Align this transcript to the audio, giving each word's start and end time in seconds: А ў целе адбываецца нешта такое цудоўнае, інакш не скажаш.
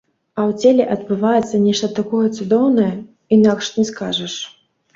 А 0.37 0.39
ў 0.49 0.61
целе 0.61 0.87
адбываецца 0.95 1.59
нешта 1.67 1.91
такое 2.01 2.23
цудоўнае, 2.37 2.89
інакш 3.39 3.73
не 3.79 3.89
скажаш. 3.95 4.33